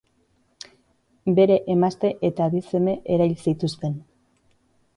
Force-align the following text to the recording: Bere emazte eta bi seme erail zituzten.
Bere 1.41 1.57
emazte 1.75 2.11
eta 2.31 2.49
bi 2.55 2.63
seme 2.71 2.95
erail 3.17 3.39
zituzten. 3.51 3.97